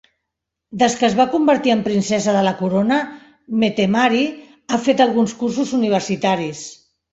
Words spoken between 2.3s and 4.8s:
de la corona, Mette-Marit